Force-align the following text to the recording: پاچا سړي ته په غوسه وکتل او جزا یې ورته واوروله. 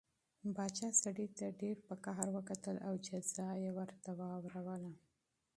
پاچا 0.55 0.89
سړي 1.03 1.27
ته 1.37 1.45
په 1.85 1.93
غوسه 2.03 2.29
وکتل 2.37 2.75
او 2.87 2.93
جزا 3.07 3.49
یې 3.63 3.71
ورته 3.79 4.09
واوروله. 4.19 4.91